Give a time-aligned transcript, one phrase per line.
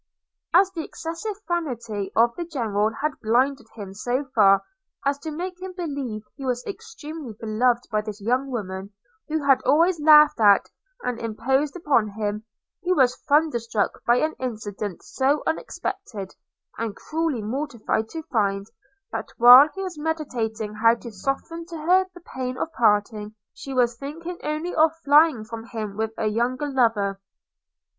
[0.51, 4.63] As the excessive vanity of the General had blinded him so far,
[5.05, 8.93] as to make him believe he was extremely beloved by this young woman,
[9.27, 10.71] who had always laughed at
[11.03, 12.43] and imposed upon him,
[12.81, 16.33] he was thunderstruck by an incident so unexpected,
[16.79, 18.65] and cruelly mortified to find,
[19.11, 23.71] that while he was meditating how to soften to her the pain of parting, she
[23.71, 27.21] was thinking only of flying from him with a younger lover.